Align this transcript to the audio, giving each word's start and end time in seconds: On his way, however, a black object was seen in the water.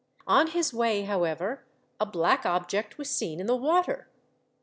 On 0.25 0.47
his 0.47 0.73
way, 0.73 1.03
however, 1.03 1.63
a 1.99 2.07
black 2.07 2.43
object 2.43 2.97
was 2.97 3.07
seen 3.07 3.39
in 3.39 3.45
the 3.45 3.55
water. 3.55 4.07